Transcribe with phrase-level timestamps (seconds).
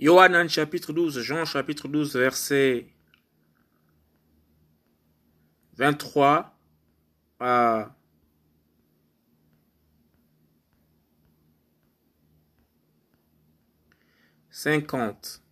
[0.00, 2.86] Yohanan chapitre 12, Jean chapitre 12, verset
[5.76, 6.58] 23
[7.38, 7.94] à
[14.50, 15.42] 50.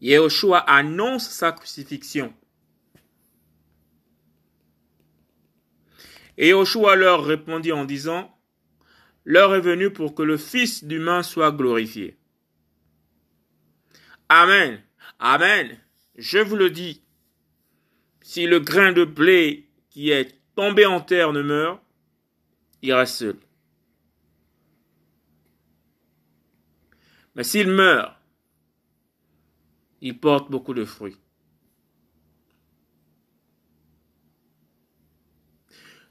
[0.00, 2.32] Yehoshua annonce sa crucifixion.
[6.38, 8.34] Et Yehoshua leur répondit en disant,
[9.24, 12.16] L'heure est venue pour que le Fils d'humain soit glorifié.
[14.28, 14.82] Amen.
[15.18, 15.78] Amen.
[16.16, 17.02] Je vous le dis.
[18.22, 21.82] Si le grain de blé qui est tombé en terre ne meurt,
[22.82, 23.36] il reste seul.
[27.34, 28.16] Mais s'il meurt,
[30.00, 31.16] il porte beaucoup de fruits.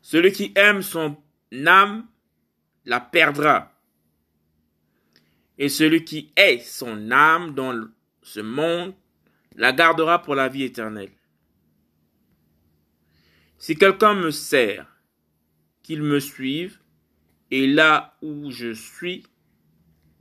[0.01, 1.17] Celui qui aime son
[1.65, 2.07] âme
[2.85, 3.71] la perdra.
[5.57, 7.87] Et celui qui est son âme dans
[8.21, 8.93] ce monde
[9.55, 11.11] la gardera pour la vie éternelle.
[13.57, 14.87] Si quelqu'un me sert,
[15.83, 16.79] qu'il me suive,
[17.51, 19.23] et là où je suis,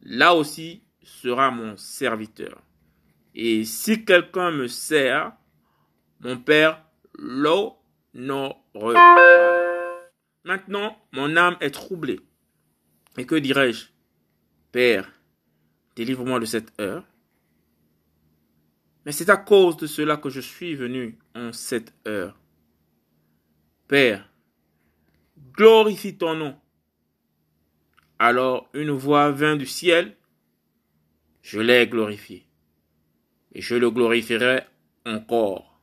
[0.03, 2.63] là aussi sera mon serviteur.
[3.35, 5.33] Et si quelqu'un me sert,
[6.21, 6.83] mon Père
[7.17, 8.65] l'honorera.
[10.45, 12.21] Maintenant, mon âme est troublée.
[13.17, 13.87] Et que dirais-je?
[14.71, 15.11] Père,
[15.97, 17.05] délivre-moi de cette heure.
[19.05, 22.39] Mais c'est à cause de cela que je suis venu en cette heure.
[23.89, 24.31] Père,
[25.55, 26.57] glorifie ton nom.
[28.19, 30.17] Alors une voix vint du ciel,
[31.41, 32.47] je l'ai glorifié,
[33.55, 34.65] et je le glorifierai
[35.07, 35.81] encore.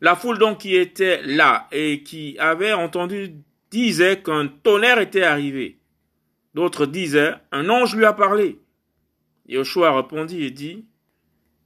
[0.00, 3.34] La foule donc qui était là et qui avait entendu
[3.70, 5.81] disait qu'un tonnerre était arrivé.
[6.54, 8.60] D'autres disaient, un ange lui a parlé.
[9.46, 10.86] Yoshua répondit et dit,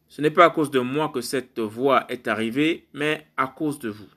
[0.08, 3.78] ce n'est pas à cause de moi que cette voix est arrivée, mais à cause
[3.78, 4.08] de vous.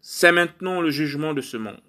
[0.00, 1.80] C'est maintenant le jugement de ce monde.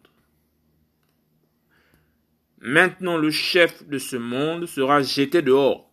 [2.59, 5.91] Maintenant le chef de ce monde sera jeté dehors.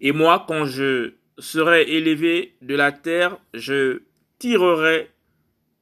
[0.00, 4.02] Et moi, quand je serai élevé de la terre, je
[4.38, 5.10] tirerai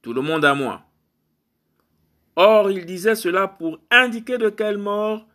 [0.01, 0.83] tout le monde à moi.
[2.35, 5.27] Or, il disait cela pour indiquer de quelle mort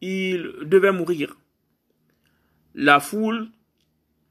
[0.00, 1.36] il devait mourir.
[2.74, 3.48] La foule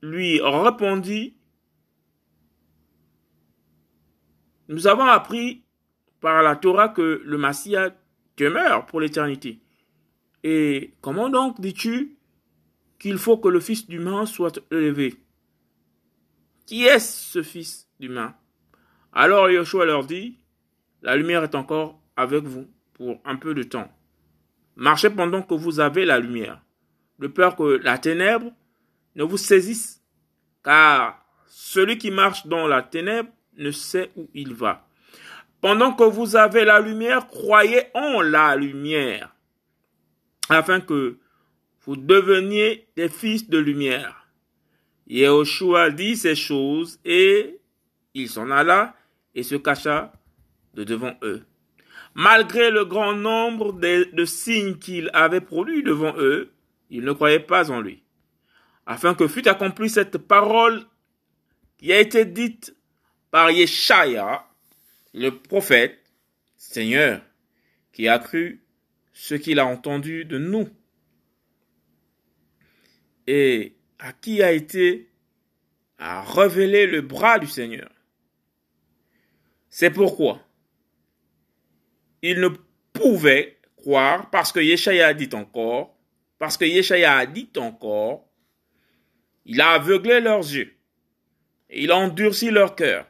[0.02, 1.36] lui répondit
[4.68, 5.64] Nous avons appris
[6.22, 7.76] par la Torah que le Messie
[8.38, 9.60] demeure pour l'éternité.
[10.44, 12.18] Et comment donc dis-tu
[13.00, 15.16] qu'il faut que le Fils d'humain soit élevé?
[16.66, 18.36] Qui est ce Fils d'humain
[19.14, 20.40] Alors Yoshua leur dit,
[21.06, 23.88] la lumière est encore avec vous pour un peu de temps.
[24.76, 26.64] Marchez pendant que vous avez la lumière,
[27.20, 28.52] de peur que la ténèbre
[29.16, 30.02] ne vous saisisse,
[30.64, 34.88] car celui qui marche dans la ténèbre ne sait où il va.
[35.62, 39.36] Pendant que vous avez la lumière, croyez en la lumière,
[40.50, 41.20] afin que
[41.82, 44.28] vous deveniez des fils de lumière.
[45.06, 47.60] Yehoshua dit ces choses et
[48.16, 48.96] il s'en alla
[49.36, 50.12] et se cacha
[50.76, 51.46] de devant eux.
[52.14, 56.54] Malgré le grand nombre de, signes qu'il avait produits devant eux,
[56.90, 58.04] ils ne croyaient pas en lui.
[58.86, 60.86] Afin que fût accomplie cette parole
[61.78, 62.76] qui a été dite
[63.32, 64.48] par Yeshaya,
[65.14, 66.00] le prophète,
[66.56, 67.22] Seigneur,
[67.92, 68.62] qui a cru
[69.14, 70.70] ce qu'il a entendu de nous
[73.28, 75.10] et à qui a été
[75.98, 77.90] à révéler le bras du Seigneur.
[79.70, 80.45] C'est pourquoi
[82.32, 82.50] il ne
[82.94, 85.98] pouvait croire parce que Yeshaya a dit encore,
[86.40, 88.28] parce que Yeshaya a dit encore,
[89.46, 90.76] il a aveuglé leurs yeux
[91.70, 93.08] il a endurci leur cœur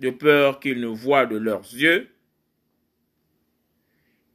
[0.00, 2.10] de peur qu'ils ne voient de leurs yeux,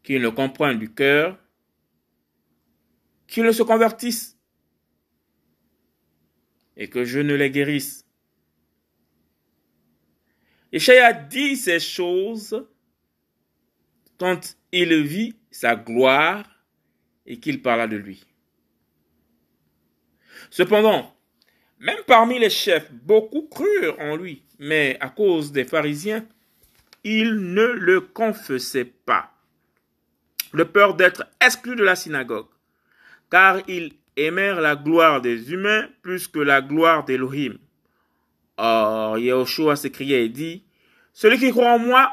[0.03, 1.37] qu'ils ne comprennent du cœur,
[3.27, 4.37] qu'ils ne se convertissent
[6.77, 8.05] et que je ne les guérisse.
[10.71, 12.67] a dit ces choses
[14.19, 16.45] quand il vit sa gloire
[17.25, 18.23] et qu'il parla de lui.
[20.49, 21.15] Cependant,
[21.79, 26.25] même parmi les chefs, beaucoup crurent en lui mais à cause des pharisiens,
[27.03, 29.31] ils ne le confessaient pas,
[30.53, 32.49] de peur d'être exclus de la synagogue,
[33.31, 37.57] car ils aimèrent la gloire des humains plus que la gloire d'Elohim.
[38.57, 40.65] Or, Yahushua s'écriait et dit,
[41.13, 42.11] Celui qui croit en moi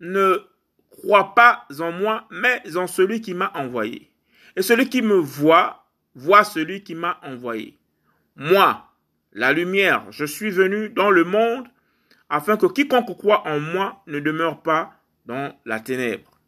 [0.00, 0.38] ne
[0.96, 4.10] croit pas en moi, mais en celui qui m'a envoyé.
[4.56, 7.78] Et celui qui me voit, voit celui qui m'a envoyé.
[8.36, 8.86] Moi,
[9.32, 11.68] la lumière, je suis venu dans le monde
[12.28, 14.94] afin que quiconque croit en moi ne demeure pas
[15.26, 16.40] dans la ténèbre.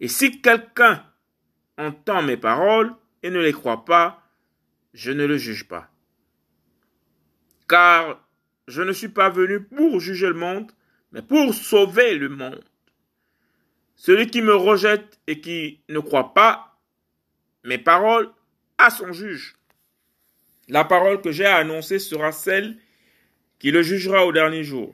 [0.00, 1.04] Et si quelqu'un
[1.78, 2.92] entend mes paroles
[3.22, 4.22] et ne les croit pas,
[4.94, 5.88] je ne le juge pas.
[7.68, 8.20] Car
[8.66, 10.72] je ne suis pas venu pour juger le monde,
[11.12, 12.64] mais pour sauver le monde.
[14.04, 16.76] Celui qui me rejette et qui ne croit pas
[17.62, 18.32] mes paroles
[18.76, 19.54] a son juge.
[20.66, 22.78] La parole que j'ai annoncée sera celle
[23.60, 24.92] qui le jugera au dernier jour.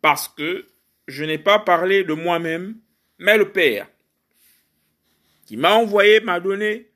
[0.00, 0.64] Parce que
[1.06, 2.78] je n'ai pas parlé de moi-même,
[3.18, 3.86] mais le Père,
[5.44, 6.88] qui m'a envoyé, m'a donné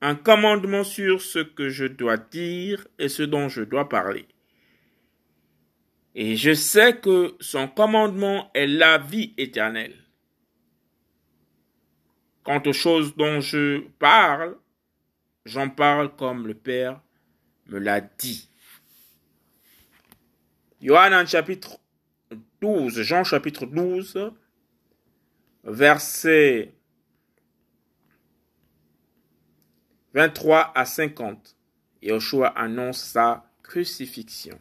[0.00, 4.26] un commandement sur ce que je dois dire et ce dont je dois parler.
[6.16, 10.01] Et je sais que son commandement est la vie éternelle.
[12.44, 14.56] Quant aux choses dont je parle,
[15.44, 17.00] j'en parle comme le Père
[17.66, 18.48] me l'a dit.
[20.80, 21.78] Yohanan chapitre
[22.60, 24.32] 12, Jean chapitre 12,
[25.64, 26.74] verset
[30.14, 31.56] 23 à 50.
[32.02, 34.60] Yoshua annonce sa crucifixion.